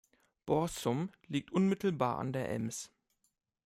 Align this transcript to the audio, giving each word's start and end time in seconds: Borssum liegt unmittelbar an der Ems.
Borssum 0.47 1.11
liegt 1.27 1.51
unmittelbar 1.51 2.17
an 2.17 2.33
der 2.33 2.49
Ems. 2.49 2.89